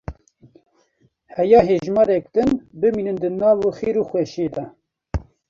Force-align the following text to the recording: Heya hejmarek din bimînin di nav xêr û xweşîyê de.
Heya 1.35 1.59
hejmarek 1.67 2.25
din 2.33 2.49
bimînin 2.79 3.17
di 3.21 3.29
nav 3.39 3.59
xêr 3.77 3.95
û 4.01 4.03
xweşîyê 4.09 4.47
de. 4.53 4.63